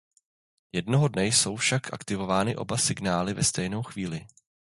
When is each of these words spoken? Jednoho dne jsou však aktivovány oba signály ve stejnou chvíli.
Jednoho 0.71 1.07
dne 1.07 1.23
jsou 1.25 1.55
však 1.55 1.93
aktivovány 1.93 2.55
oba 2.55 2.77
signály 2.77 3.33
ve 3.33 3.43
stejnou 3.43 3.83
chvíli. 3.83 4.27